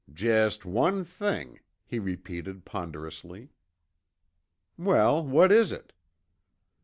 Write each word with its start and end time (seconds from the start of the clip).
"Jest 0.11 0.65
one 0.65 1.03
thing," 1.05 1.59
he 1.85 1.99
repeated 1.99 2.65
ponderously. 2.65 3.49
"Well, 4.75 5.23
what 5.23 5.51
is 5.51 5.71
it?" 5.71 5.93